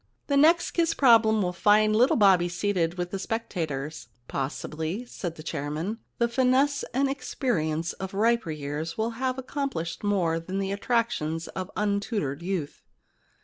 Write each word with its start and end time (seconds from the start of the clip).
The 0.25 0.35
next 0.35 0.71
kiss 0.71 0.95
problem 0.95 1.43
will 1.43 1.53
find 1.53 1.95
little 1.95 2.15
Bobby 2.15 2.49
seated 2.49 2.95
with 2.97 3.11
the 3.11 3.19
spectators.* 3.19 4.07
28 4.07 4.07
The 4.07 4.07
Kiss 4.07 4.27
Problem 4.29 4.41
* 4.41 4.43
Possibly,' 4.49 5.05
said 5.05 5.35
the 5.35 5.43
chairman, 5.43 5.99
* 6.09 6.17
the 6.17 6.27
finesse 6.27 6.83
and 6.91 7.07
experience 7.07 7.93
of 7.93 8.15
riper 8.15 8.49
years 8.49 8.97
will 8.97 9.11
have 9.21 9.35
accom 9.35 9.71
plished 9.71 10.01
more 10.03 10.39
than 10.39 10.57
the 10.57 10.71
attractions 10.71 11.47
of 11.49 11.69
untutored 11.77 12.41
youth. 12.41 12.81